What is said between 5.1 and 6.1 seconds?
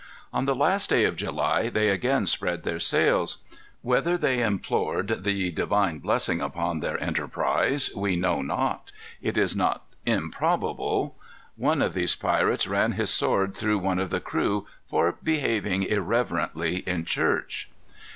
the Divine